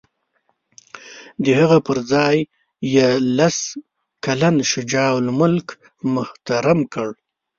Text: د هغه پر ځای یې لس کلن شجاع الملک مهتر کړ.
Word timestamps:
د 1.43 1.45
هغه 1.59 1.77
پر 1.87 1.97
ځای 2.11 2.37
یې 2.95 3.07
لس 3.37 3.57
کلن 4.25 4.55
شجاع 4.71 5.11
الملک 5.21 5.67
مهتر 6.15 6.65
کړ. 6.93 7.09